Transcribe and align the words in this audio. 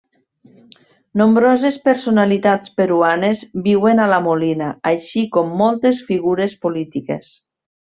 Nombroses 1.21 1.77
personalitats 1.83 2.71
peruanes 2.79 3.43
viuen 3.67 4.03
a 4.05 4.09
La 4.15 4.19
Molina, 4.31 4.71
així 4.95 5.25
com 5.37 5.55
moltes 5.63 6.01
figures 6.11 6.57
polítiques. 6.67 7.33